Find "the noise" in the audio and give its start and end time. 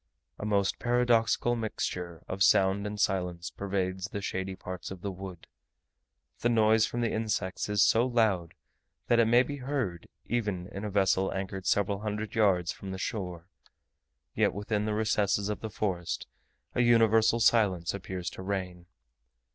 6.39-6.87